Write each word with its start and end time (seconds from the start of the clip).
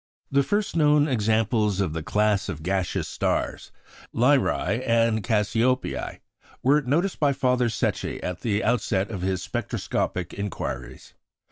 The 0.31 0.41
first 0.41 0.75
known 0.75 1.07
examples 1.07 1.79
of 1.79 1.93
the 1.93 2.01
class 2.01 2.49
of 2.49 2.63
gaseous 2.63 3.07
stars 3.07 3.71
Beta 4.11 4.25
Lyræ 4.25 4.79
and 4.79 5.21
Gamma 5.21 5.43
Cassiopeiæ 5.43 6.21
were 6.63 6.81
noticed 6.81 7.19
by 7.19 7.33
Father 7.33 7.69
Secchi 7.69 8.19
at 8.23 8.41
the 8.41 8.63
outset 8.63 9.11
of 9.11 9.21
his 9.21 9.43
spectroscopic 9.43 10.33
inquiries. 10.33 11.13